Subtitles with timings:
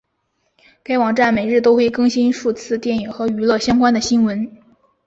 [0.81, 4.57] 该网站每日都会更新数次电影和娱乐相关的新闻。